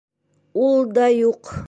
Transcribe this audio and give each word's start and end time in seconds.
Ул 0.63 0.89
да 0.99 1.13
юҡ. 1.17 1.57